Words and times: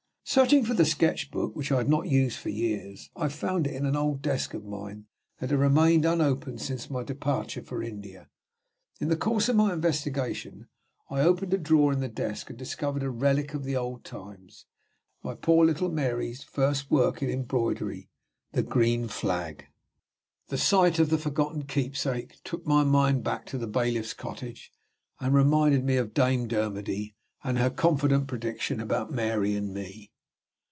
Searching 0.23 0.63
for 0.63 0.73
the 0.73 0.85
sketch 0.85 1.29
book 1.29 1.57
(which 1.57 1.73
I 1.73 1.77
had 1.79 1.89
not 1.89 2.07
used 2.07 2.37
for 2.37 2.47
years), 2.47 3.09
I 3.17 3.27
found 3.27 3.67
it 3.67 3.73
in 3.75 3.85
an 3.85 3.97
old 3.97 4.21
desk 4.21 4.53
of 4.53 4.63
mine 4.63 5.07
that 5.39 5.49
had 5.49 5.59
remained 5.59 6.05
unopened 6.05 6.61
since 6.61 6.89
my 6.89 7.03
departure 7.03 7.61
for 7.61 7.83
India. 7.83 8.29
In 9.01 9.09
the 9.09 9.17
course 9.17 9.49
of 9.49 9.57
my 9.57 9.73
investigation, 9.73 10.69
I 11.09 11.19
opened 11.19 11.53
a 11.53 11.57
drawer 11.57 11.91
in 11.91 11.99
the 11.99 12.07
desk, 12.07 12.49
and 12.49 12.57
discovered 12.57 13.03
a 13.03 13.09
relic 13.09 13.53
of 13.53 13.65
the 13.65 13.75
old 13.75 14.05
times 14.05 14.67
my 15.21 15.35
poor 15.35 15.65
little 15.65 15.89
Mary's 15.89 16.43
first 16.43 16.89
work 16.89 17.21
in 17.21 17.29
embroidery, 17.29 18.09
the 18.53 18.63
green 18.63 19.09
flag! 19.09 19.65
The 20.47 20.57
sight 20.57 20.97
of 20.97 21.09
the 21.09 21.17
forgotten 21.17 21.63
keepsake 21.63 22.39
took 22.45 22.65
my 22.65 22.85
mind 22.85 23.25
back 23.25 23.45
to 23.47 23.57
the 23.57 23.67
bailiff's 23.67 24.13
cottage, 24.13 24.71
and 25.19 25.33
reminded 25.33 25.83
me 25.83 25.97
of 25.97 26.13
Dame 26.13 26.47
Dermody, 26.47 27.15
and 27.43 27.57
her 27.57 27.69
confident 27.71 28.27
prediction 28.27 28.79
about 28.79 29.11
Mary 29.11 29.57
and 29.57 29.73
me. 29.73 30.07